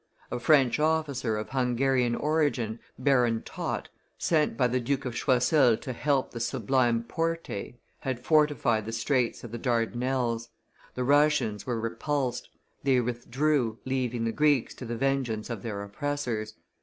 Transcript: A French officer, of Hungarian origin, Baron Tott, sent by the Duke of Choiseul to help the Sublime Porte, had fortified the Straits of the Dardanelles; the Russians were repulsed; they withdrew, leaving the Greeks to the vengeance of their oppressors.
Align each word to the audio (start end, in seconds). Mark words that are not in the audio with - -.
A 0.31 0.39
French 0.39 0.79
officer, 0.79 1.37
of 1.37 1.49
Hungarian 1.51 2.15
origin, 2.15 2.79
Baron 2.97 3.43
Tott, 3.43 3.89
sent 4.17 4.57
by 4.57 4.65
the 4.65 4.79
Duke 4.79 5.05
of 5.05 5.13
Choiseul 5.13 5.77
to 5.77 5.93
help 5.93 6.31
the 6.31 6.39
Sublime 6.39 7.03
Porte, 7.03 7.75
had 7.99 8.19
fortified 8.25 8.87
the 8.87 8.93
Straits 8.93 9.43
of 9.43 9.51
the 9.51 9.59
Dardanelles; 9.59 10.49
the 10.95 11.03
Russians 11.03 11.67
were 11.67 11.79
repulsed; 11.79 12.49
they 12.81 12.99
withdrew, 12.99 13.77
leaving 13.85 14.25
the 14.25 14.31
Greeks 14.31 14.73
to 14.73 14.85
the 14.87 14.97
vengeance 14.97 15.51
of 15.51 15.61
their 15.61 15.83
oppressors. 15.83 16.55